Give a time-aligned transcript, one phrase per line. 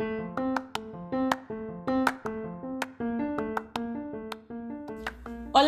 [0.00, 0.54] Hola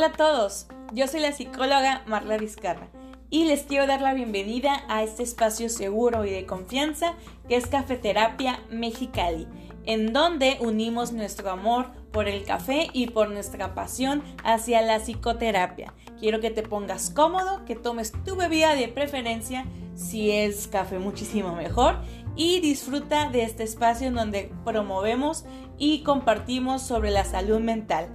[0.07, 2.91] a todos, yo soy la psicóloga Marla Vizcarra
[3.29, 7.17] y les quiero dar la bienvenida a este espacio seguro y de confianza
[7.49, 9.49] que es Cafeterapia Mexicali,
[9.85, 15.93] en donde unimos nuestro amor por el café y por nuestra pasión hacia la psicoterapia.
[16.21, 21.55] Quiero que te pongas cómodo, que tomes tu bebida de preferencia, si es café muchísimo
[21.55, 21.97] mejor,
[22.43, 25.45] y disfruta de este espacio en donde promovemos
[25.77, 28.09] y compartimos sobre la salud mental.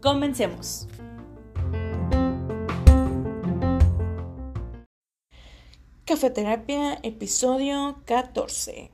[0.00, 0.86] Comencemos.
[6.04, 8.92] Cafeterapia, episodio 14.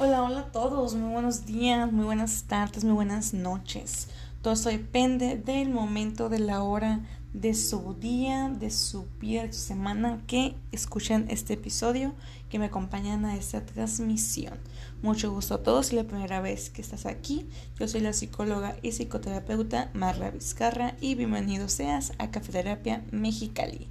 [0.00, 4.08] Hola, hola a todos, muy buenos días, muy buenas tardes, muy buenas noches.
[4.42, 7.02] Todo esto depende del momento, de la hora,
[7.34, 12.14] de su día, de su vida, de su semana que escuchen este episodio,
[12.48, 14.54] que me acompañan a esta transmisión.
[15.02, 17.48] Mucho gusto a todos, es la primera vez que estás aquí.
[17.78, 23.88] Yo soy la psicóloga y psicoterapeuta Marla Vizcarra y bienvenido seas a Cafeterapia Mexicali.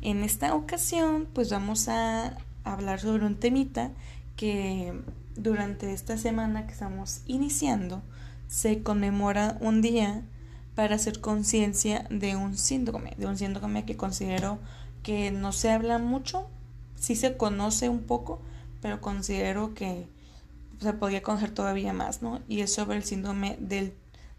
[0.00, 3.90] En esta ocasión, pues vamos a hablar sobre un temita
[4.36, 5.02] que
[5.34, 8.02] durante esta semana que estamos iniciando
[8.46, 10.22] se conmemora un día
[10.74, 14.58] para hacer conciencia de un síndrome, de un síndrome que considero
[15.02, 16.48] que no se habla mucho,
[16.98, 18.40] sí se conoce un poco,
[18.80, 20.06] pero considero que
[20.80, 22.40] se podría conocer todavía más, ¿no?
[22.48, 23.94] Y es sobre el síndrome del,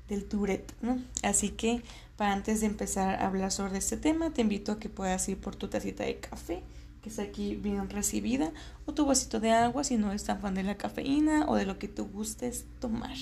[0.09, 0.99] del Tourette, ¿no?
[1.23, 1.81] Así que
[2.17, 5.37] para antes de empezar a hablar sobre este tema, te invito a que puedas ir
[5.37, 6.63] por tu tacita de café,
[7.01, 8.51] que está aquí bien recibida,
[8.85, 11.65] o tu vasito de agua si no eres tan fan de la cafeína o de
[11.65, 13.15] lo que tú gustes tomar.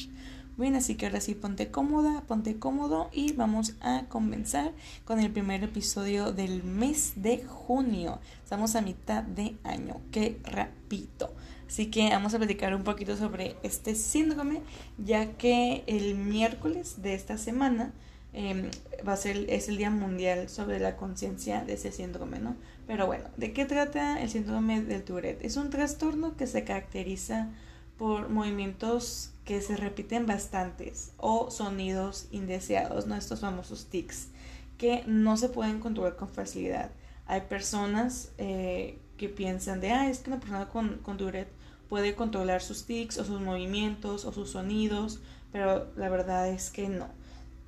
[0.56, 4.72] Bien, así que ahora sí ponte cómoda, ponte cómodo y vamos a comenzar
[5.04, 8.20] con el primer episodio del mes de junio.
[8.44, 11.34] Estamos a mitad de año, qué rapidito.
[11.68, 14.62] Así que vamos a platicar un poquito sobre este síndrome,
[14.98, 17.92] ya que el miércoles de esta semana
[18.34, 18.72] Em,
[19.08, 22.56] va a ser, es el Día Mundial sobre la conciencia de ese síndrome, ¿no?
[22.88, 25.46] Pero bueno, ¿de qué trata el síndrome del Tourette?
[25.46, 27.50] Es un trastorno que se caracteriza
[27.98, 33.16] por movimientos que se repiten bastantes o sonidos indeseados, ¿no?
[33.16, 34.30] Estos famosos tics,
[34.78, 36.92] que no se pueden controlar con facilidad.
[37.26, 41.52] Hay personas eh, que piensan de, ah, es que una persona con, con Tourette
[41.90, 45.22] puede controlar sus tics o sus movimientos o sus sonidos,
[45.52, 47.08] pero la verdad es que no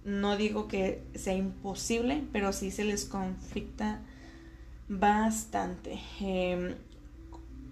[0.06, 4.02] no digo que sea imposible, pero sí se les conflicta
[4.88, 6.00] bastante.
[6.22, 6.76] Em,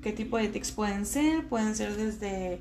[0.03, 1.47] ¿Qué tipo de tics pueden ser?
[1.47, 2.59] Pueden ser desde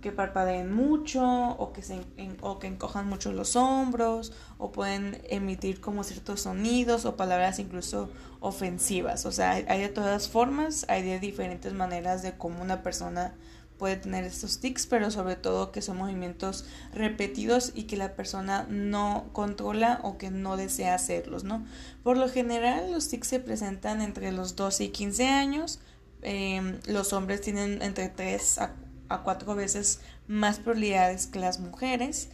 [0.00, 1.98] que parpadeen mucho o que, se,
[2.40, 8.10] o que encojan mucho los hombros o pueden emitir como ciertos sonidos o palabras incluso
[8.40, 9.26] ofensivas.
[9.26, 13.34] O sea, hay de todas formas, hay de diferentes maneras de cómo una persona
[13.78, 18.66] puede tener estos tics, pero sobre todo que son movimientos repetidos y que la persona
[18.68, 21.64] no controla o que no desea hacerlos, ¿no?
[22.02, 25.80] Por lo general, los tics se presentan entre los 12 y 15 años.
[26.24, 28.74] Em, los hombres tienen entre 3 a,
[29.08, 32.30] a 4 veces más probabilidades que las mujeres,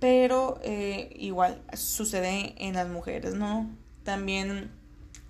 [0.00, 3.70] pero eh, igual sucede en las mujeres, ¿no?
[4.02, 4.70] También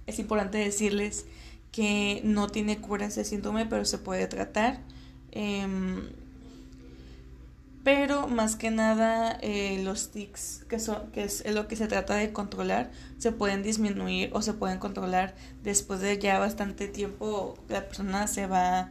[0.07, 1.27] es importante decirles
[1.73, 4.81] que no tiene cura ese síndrome, pero se puede tratar
[5.35, 6.11] Em,
[7.85, 12.15] pero más que nada eh, los tics, que, son, que es lo que se trata
[12.15, 17.59] de controlar, se pueden disminuir o se pueden controlar después de ya bastante tiempo.
[17.69, 18.91] La persona se va,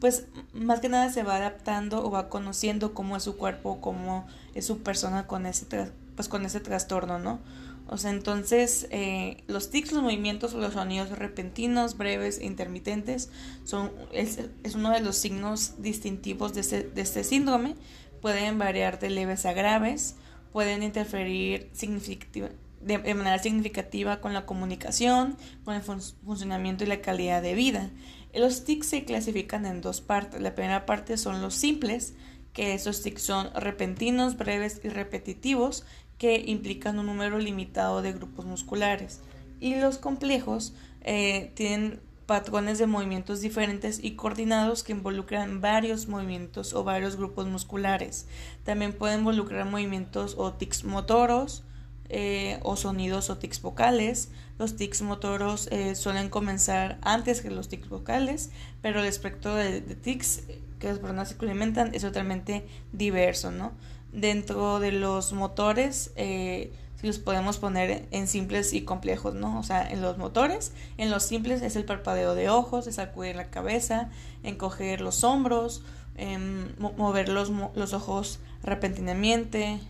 [0.00, 4.26] pues más que nada se va adaptando o va conociendo cómo es su cuerpo, cómo
[4.54, 5.66] es su persona con ese,
[6.14, 7.40] pues, con ese trastorno, ¿no?
[7.88, 13.30] O sea, entonces eh, los tics, los movimientos o los sonidos repentinos, breves e intermitentes
[13.64, 14.40] son, es,
[14.74, 17.76] uno de los signos distintivos de este, de este síndrome.
[18.20, 20.16] Pueden variar de leves a graves,
[20.52, 27.42] pueden interferir de, de, manera significativa con la comunicación, con el funcionamiento y la calidad
[27.42, 27.90] de vida.
[28.34, 30.40] Los tics se clasifican en dos partes.
[30.40, 32.14] La primera parte son los simples,
[32.52, 35.84] que esos tics son repentinos, breves y repetitivos,
[36.18, 39.20] que implican un número limitado de grupos musculares.
[39.60, 46.74] Y los complejos eh, tienen patrones de movimientos diferentes y coordinados que involucran varios movimientos
[46.74, 48.26] o varios grupos musculares.
[48.64, 51.64] También pueden involucrar movimientos o tics motoros
[52.08, 54.30] eh, o sonidos o tics vocales.
[54.58, 58.50] Los tics motoros eh, suelen comenzar antes que los tics vocales,
[58.82, 60.42] pero el espectro de, de tics
[60.80, 63.72] que las personas experimentan es totalmente diverso, ¿no?
[64.16, 69.58] dentro de los motores, eh, si los podemos poner en simples y complejos, ¿no?
[69.58, 73.36] O sea, en los motores, en los simples es el parpadeo de ojos, es sacudir
[73.36, 74.10] la cabeza,
[74.42, 75.84] encoger los hombros
[76.16, 79.80] em, mover los, los ojos repentinamente,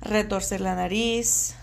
[0.00, 1.56] retorcer la nariz,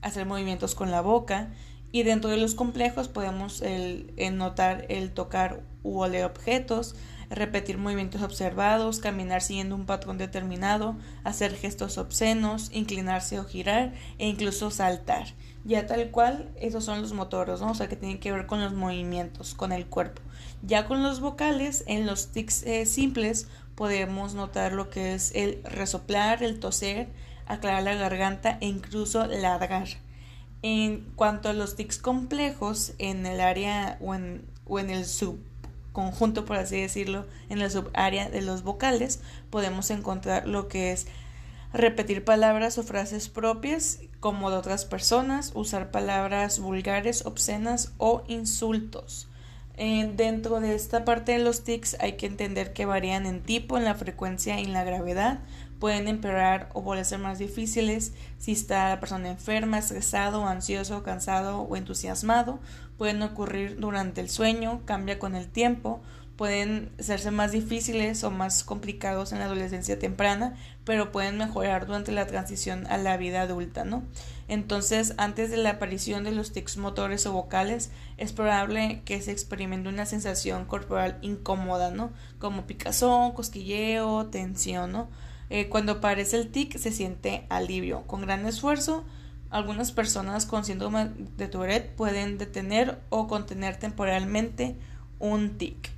[0.00, 1.50] hacer movimientos con la boca
[1.94, 6.96] y dentro de los complejos podemos el, notar el tocar u oler objetos,
[7.34, 14.28] repetir movimientos observados, caminar siguiendo un patrón determinado, hacer gestos obscenos, inclinarse o girar e
[14.28, 15.26] incluso saltar.
[15.64, 17.70] Ya tal cual, esos son los motores, ¿no?
[17.70, 20.20] O sea, que tienen que ver con los movimientos, con el cuerpo.
[20.62, 25.62] Ya con los vocales, en los tics eh, simples, podemos notar lo que es el
[25.64, 27.08] resoplar, el toser,
[27.46, 29.88] aclarar la garganta e incluso ladrar.
[30.62, 35.04] En cuanto a los tics complejos, en el área o en, el
[35.94, 39.20] subconjunto, por así decirlo, en la subárea de los vocales,
[39.50, 41.06] podemos encontrar lo que es
[41.72, 49.28] repetir palabras o frases propias como de otras personas, usar palabras vulgares, obscenas o insultos.
[49.76, 53.76] Eh, dentro de esta parte de los tics hay que entender que varían en tipo,
[53.76, 55.40] en la frecuencia y en la gravedad.
[55.78, 61.02] Pueden empeorar o volver a ser más difíciles si está la persona enferma, estresado, ansioso,
[61.02, 62.60] cansado o entusiasmado.
[62.96, 66.00] Pueden ocurrir durante el sueño, cambia con el tiempo,
[66.36, 72.12] pueden hacerse más difíciles o más complicados en la adolescencia temprana, pero pueden mejorar durante
[72.12, 74.02] la transición a la vida adulta, ¿no?
[74.48, 79.32] Entonces, antes de la aparición de los tics motores o vocales, es probable que se
[79.32, 82.10] experimente una sensación corporal incómoda, ¿no?
[82.38, 85.08] Como picazón, cosquilleo, tensión, ¿no?
[85.50, 88.02] Eh, cuando aparece el tic se siente alivio.
[88.06, 89.04] Con gran esfuerzo,
[89.50, 94.76] algunas personas con síndrome de Tourette pueden detener o contener temporalmente
[95.18, 95.90] un tic.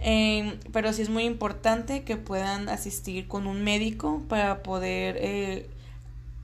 [0.00, 5.70] Em, pero sí es muy importante que puedan asistir con un médico para poder eh,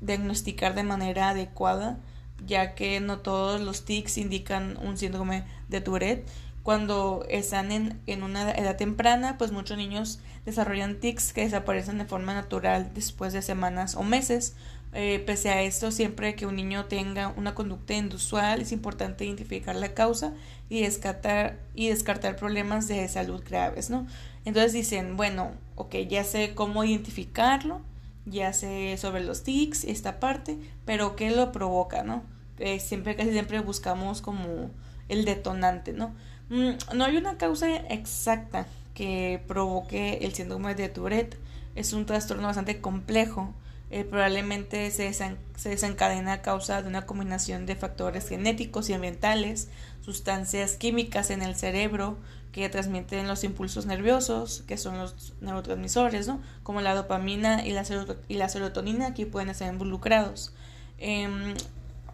[0.01, 1.99] diagnosticar de manera adecuada,
[2.47, 6.29] ya que no todos los tics indican un síndrome de Tourette.
[6.65, 12.07] Cuando están en, en una edad temprana, pues muchos niños desarrollan tics que desaparecen de
[12.07, 14.57] forma natural después de semanas o meses.
[14.95, 19.77] Eh, pese a esto, siempre que un niño tenga una conducta inusual, es importante identificar
[19.77, 20.33] la causa
[20.71, 24.07] y descartar, y descartar problemas de salud graves, ¿no?
[24.47, 27.83] Entonces dicen, bueno, ok, ya sé cómo identificarlo,
[28.25, 30.57] ya sé sobre los tics, esta parte,
[30.87, 32.23] pero ¿qué lo provoca, no?
[32.59, 34.71] Eh, siempre, casi siempre buscamos como
[35.11, 36.15] el detonante, ¿no?
[36.55, 41.37] Mm, no hay una causa exacta que provoque el síndrome de Tourette.
[41.75, 43.53] Es un trastorno bastante complejo
[43.91, 45.37] eh, probablemente se, se,
[45.69, 49.69] desencadena a causa de una combinación de factores genéticos y ambientales,
[50.01, 52.17] sustancias químicas en el cerebro
[52.51, 56.41] que transmiten los impulsos nerviosos, que son los neurotransmisores, ¿no?
[56.65, 57.85] como la dopamina y la,
[58.27, 60.53] y la serotonina, que pueden estar involucrados.
[60.99, 61.55] Em,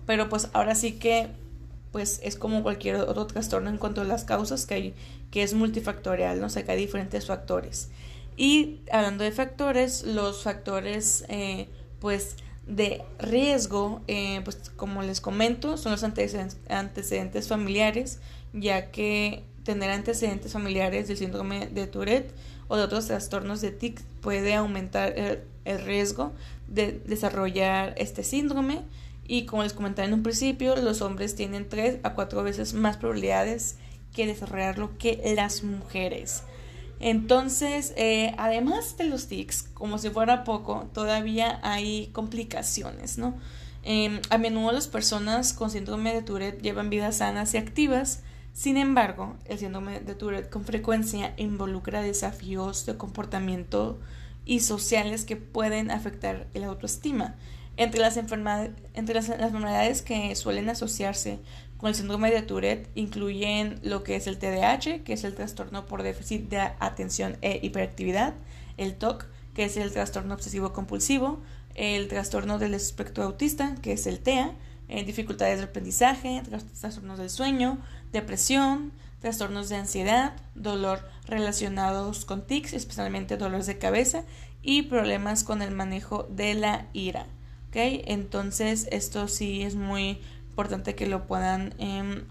[0.04, 1.28] pero pues ahora sí que
[1.92, 4.94] pues es como cualquier otro trastorno en cuanto a las causas que hay,
[5.30, 6.46] que es multifactorial, ¿no?
[6.46, 7.88] O sea, que hay diferentes factores.
[8.36, 15.76] Y hablando de factores, los factores eh, pues de riesgo, eh, pues como les comento,
[15.76, 18.20] son los antecedentes, familiares,
[18.52, 22.32] ya que tener antecedentes familiares del síndrome de Tourette
[22.68, 26.32] o de otros trastornos de TIC puede aumentar el, el riesgo
[26.68, 28.82] de desarrollar este síndrome
[29.30, 32.96] y como les comentaba en un principio, los hombres tienen tres a cuatro veces más
[32.96, 33.76] probabilidades
[34.12, 36.42] que desarrollarlo que las mujeres.
[36.98, 43.36] Entonces, eh, además de los tics, como si fuera poco, todavía hay complicaciones, ¿no?
[43.84, 48.76] Em, a menudo las personas con síndrome de Tourette llevan vidas sanas y activas, sin
[48.76, 54.00] embargo, el síndrome de Tourette con frecuencia involucra desafíos de comportamiento
[54.44, 57.36] y sociales que pueden afectar el autoestima.
[57.76, 61.38] Entre las, entre las enfermedades que suelen asociarse
[61.76, 65.86] con el síndrome de Tourette incluyen lo que es el TDAH, que es el trastorno
[65.86, 68.34] por déficit de atención e hiperactividad,
[68.76, 71.40] el TOC, que es el trastorno obsesivo compulsivo,
[71.74, 74.52] el trastorno del espectro autista, que es el TEA,
[74.88, 76.42] eh, dificultades de aprendizaje,
[76.80, 77.78] trastornos del sueño,
[78.12, 84.24] depresión, trastornos de ansiedad, dolor relacionados con tics, especialmente dolores de cabeza
[84.62, 87.26] y problemas con el manejo de la ira.
[87.70, 88.02] ¿Okay?
[88.06, 92.24] Entonces esto sí es muy importante que lo puedan em,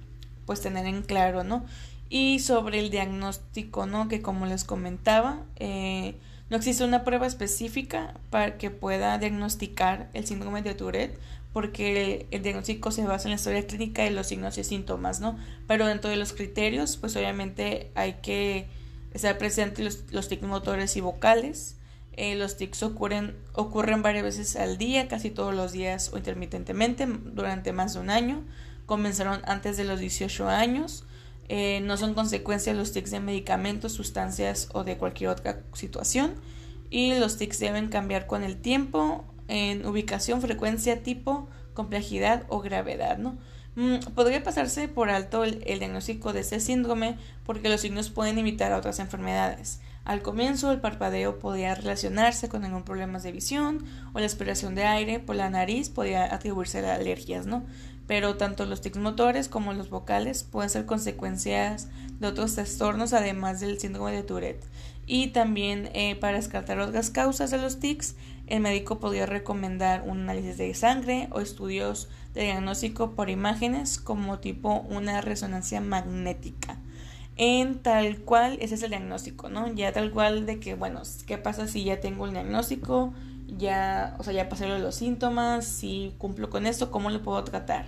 [0.46, 1.65] pues tener en claro, ¿no?
[2.10, 4.08] Y sobre el diagnóstico, ¿no?
[4.08, 6.15] Que como les comentaba, eh,
[6.50, 11.19] no existe una prueba específica para que pueda diagnosticar el síndrome de Tourette,
[11.53, 15.38] porque el, diagnóstico se basa en la historia clínica y los signos y síntomas, ¿no?
[15.67, 18.67] Pero dentro de los criterios, pues obviamente hay que
[19.13, 21.75] estar presentes los, los motores y vocales.
[22.13, 23.36] Eh, los tics ocurren,
[24.01, 28.44] varias veces al día, casi todos los días o intermitentemente durante más de un año.
[28.86, 31.06] Comenzaron antes de los 18 años.
[31.48, 36.36] Eh, no son consecuencia los tics de medicamentos, sustancias o de cualquier otra situación.
[36.89, 41.50] Y los tics deben cambiar con el tiempo en ubicación, frecuencia, tipo,
[41.80, 43.38] complejidad o gravedad, ¿no?
[43.78, 48.74] Mm, podría pasarse por alto el, diagnóstico de este síndrome porque los signos pueden imitar
[48.74, 49.80] a otras enfermedades.
[50.04, 54.84] Al comienzo, el parpadeo podría relacionarse con algún problema de visión o la expiración de
[54.84, 57.64] aire por la nariz podría atribuirse a alergias, ¿no?
[58.08, 61.88] Pero tanto los tics motores como los vocales pueden ser consecuencias
[62.20, 64.66] de otros trastornos además del síndrome de Tourette.
[65.06, 68.16] Y también eh, para descartar otras causas de los tics,
[68.50, 74.39] el médico podría recomendar un análisis de sangre o estudios de diagnóstico por imágenes como
[74.39, 76.77] tipo una resonancia magnética.
[77.38, 79.72] En tal cual, ese es el diagnóstico, ¿no?
[79.74, 83.13] Ya tal cual de que, bueno, ¿qué pasa si ya tengo el diagnóstico?
[83.58, 87.88] Ya, o sea, ya pasé los síntomas, si cumplo con esto, ¿cómo lo puedo tratar?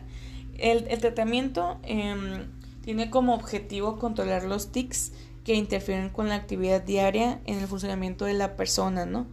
[0.57, 2.51] El, tratamiento em,
[2.81, 5.11] tiene como objetivo controlar los tics
[5.43, 9.25] que interfieren con la actividad diaria en el funcionamiento de la persona, ¿no?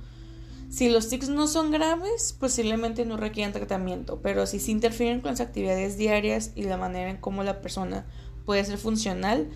[0.69, 5.31] Si los tics no son graves, posiblemente no requieren tratamiento, pero si se interfieren con
[5.31, 8.07] las actividades diarias y la manera en cómo la persona
[8.45, 9.49] puede ser funcional,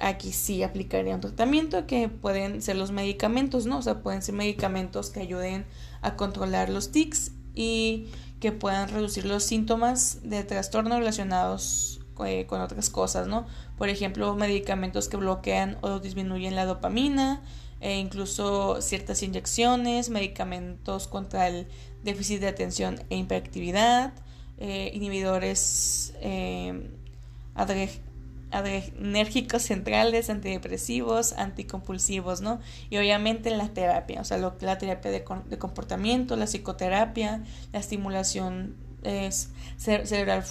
[0.00, 3.78] aquí sí aplicaría un tratamiento que pueden ser los medicamentos, ¿no?
[3.78, 5.66] O sea, pueden ser medicamentos que ayuden
[6.00, 8.08] a controlar los tics y
[8.40, 13.46] que puedan reducir los síntomas de trastorno relacionados eh, con otras cosas, ¿no?
[13.78, 17.42] Por ejemplo, medicamentos que bloquean o disminuyen la dopamina,
[17.82, 21.66] e incluso ciertas inyecciones, medicamentos contra el
[22.04, 24.12] déficit de atención e hiperactividad,
[24.58, 26.88] eh, inhibidores eh,
[28.52, 32.60] adrenérgicos centrales, antidepresivos, anticompulsivos, ¿no?
[32.88, 35.24] Y obviamente la terapia, o sea, la terapia de,
[35.58, 38.76] comportamiento, la psicoterapia, la estimulación
[39.76, 40.44] cerebral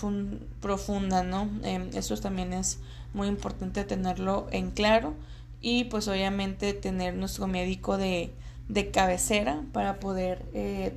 [0.60, 1.50] profunda, ¿no?
[1.64, 2.80] Eh, eso también es
[3.14, 5.16] muy importante tenerlo en claro
[5.62, 8.34] y pues obviamente tener nuestro médico de,
[8.68, 10.94] de cabecera para poder eh,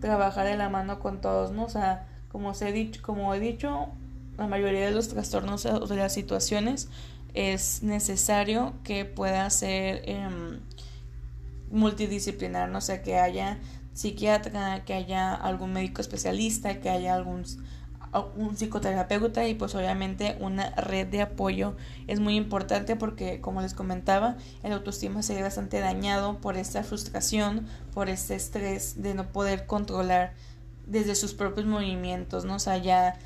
[0.00, 1.64] trabajar de la mano con todos, ¿no?
[1.64, 3.88] O sea, como, se he dicho, como he dicho,
[4.38, 6.88] la mayoría de los trastornos o de las situaciones
[7.34, 10.60] es necesario que pueda ser em,
[11.70, 12.78] multidisciplinar, ¿no?
[12.78, 13.58] O sea, que haya
[13.92, 17.44] psiquiatra, que haya algún médico especialista, que haya algún
[18.20, 23.74] un psicoterapeuta y pues obviamente una red de apoyo es muy importante porque como les
[23.74, 29.28] comentaba el autoestima se ve bastante dañado por esta frustración por este estrés de no
[29.32, 30.34] poder controlar
[30.86, 33.18] desde sus propios movimientos no o sea ya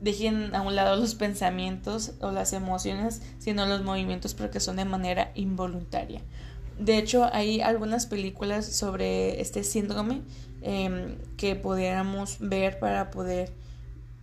[0.00, 4.84] dejen a un lado los pensamientos o las emociones sino los movimientos porque son de
[4.84, 6.22] manera involuntaria.
[6.78, 10.22] De hecho hay algunas películas sobre este síndrome
[10.62, 13.52] em, que pudiéramos ver para poder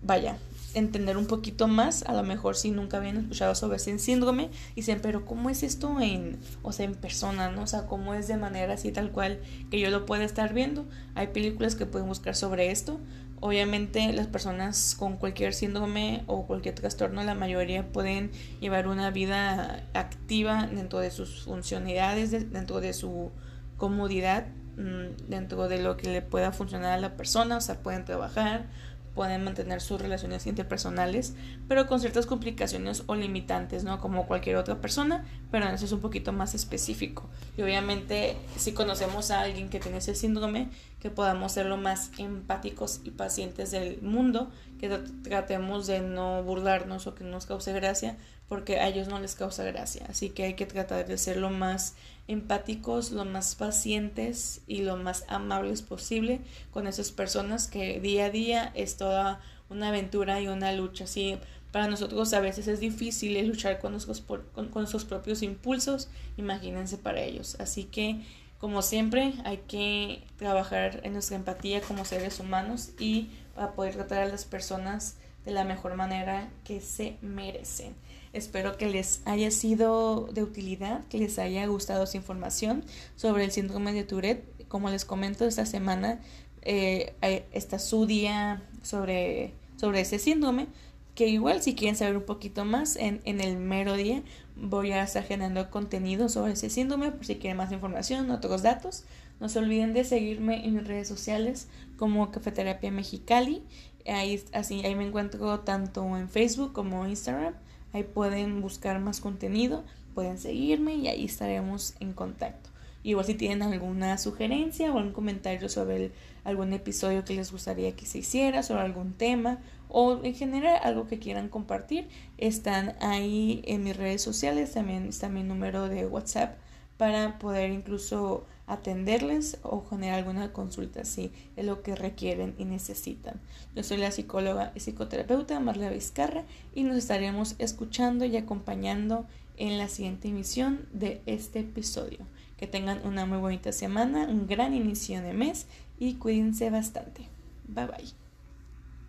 [0.06, 0.38] vaya,
[0.76, 4.82] entender un poquito más, a lo mejor si nunca habían escuchado sobre ese síndrome, y
[4.82, 7.64] dicen, pero ¿cómo es esto en, o sea, en persona, no?
[7.64, 9.40] O sea, ¿cómo es de manera así tal cual
[9.72, 10.86] que yo lo pueda estar viendo?
[11.16, 13.00] Hay películas que pueden buscar sobre esto.
[13.40, 19.84] Obviamente las personas con cualquier síndrome o cualquier trastorno, la mayoría pueden llevar una vida
[19.94, 23.32] activa dentro de sus funcionalidades, dentro de su
[23.78, 24.48] comodidad,
[24.78, 28.68] mm, dentro de lo que le pueda funcionar a la persona, o sea, pueden trabajar,
[29.16, 31.34] pueden mantener sus relaciones interpersonales,
[31.68, 34.00] pero con ciertas complicaciones o limitantes, ¿no?
[34.00, 37.30] Como cualquier otra persona, pero eso es un poquito más específico.
[37.58, 40.70] Y obviamente, si conocemos a alguien que tiene ese síndrome,
[41.00, 44.90] que podamos ser lo más empáticos y pacientes del mundo, que
[45.24, 49.64] tratemos de no burlarnos o que nos cause gracia, porque a ellos no les causa
[49.64, 50.06] gracia.
[50.10, 51.96] Así que hay que tratar de ser lo más
[52.28, 58.30] empáticos, lo más pacientes y lo más amables posible con esas personas que día a
[58.30, 61.06] día es toda una aventura y una lucha.
[61.06, 61.38] Así
[61.72, 66.98] para nosotros a veces es difícil luchar con nuestros, con, con nuestros propios impulsos, imagínense
[66.98, 67.58] para ellos.
[67.60, 68.22] Así que
[68.60, 74.20] como siempre hay que trabajar en nuestra empatía como seres humanos y para poder tratar
[74.20, 77.94] a las personas de la mejor manera que se merecen.
[78.36, 82.84] Espero que les haya sido de utilidad, que les haya gustado esa información
[83.16, 84.44] sobre el síndrome de Tourette.
[84.68, 86.20] Como les comento, esta semana
[86.62, 87.14] eh,
[87.54, 90.68] está su día sobre, sobre ese síndrome,
[91.16, 94.22] que igual si quieren saber un poquito más, en, en el mero día
[94.58, 99.06] voy a estar generando contenido sobre ese síndrome, por si quieren más información, otros datos.
[99.40, 103.64] No se olviden de seguirme en mis redes sociales como Cafeterapia Mexicali.
[104.06, 107.54] Ahí, así, ahí me encuentro tanto en Facebook como Instagram.
[107.96, 112.70] Ahí pueden buscar más contenido, pueden seguirme y ahí estaremos en contacto.
[113.04, 116.12] Igual si tienen alguna sugerencia o algún comentario sobre
[116.44, 121.08] algún episodio que les gustaría que se hiciera, sobre algún tema o en general algo
[121.08, 126.58] que quieran compartir, están ahí en mis redes sociales, también está mi número de WhatsApp
[126.98, 133.40] para poder incluso atenderles o generar alguna consulta si es lo que requieren y necesitan.
[133.76, 136.44] Yo soy la psicóloga y psicoterapeuta Marla Vizcarra
[136.74, 139.26] y nos estaremos escuchando y acompañando
[139.58, 142.20] en la siguiente emisión de este episodio.
[142.58, 145.68] Que tengan una muy bonita semana, un gran inicio de mes
[146.00, 147.28] y cuídense bastante.
[147.68, 148.25] Bye bye.